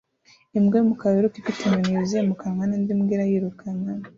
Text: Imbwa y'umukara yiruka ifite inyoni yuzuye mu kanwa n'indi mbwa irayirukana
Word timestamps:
Imbwa 0.57 0.75
y'umukara 0.77 1.13
yiruka 1.17 1.37
ifite 1.39 1.61
inyoni 1.63 1.93
yuzuye 1.95 2.21
mu 2.29 2.35
kanwa 2.41 2.63
n'indi 2.67 2.91
mbwa 2.97 3.11
irayirukana 3.15 3.89